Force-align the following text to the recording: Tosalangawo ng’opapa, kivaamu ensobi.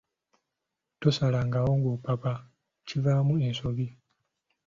Tosalangawo 0.99 1.71
ng’opapa, 1.79 2.33
kivaamu 2.87 3.33
ensobi. 3.47 3.87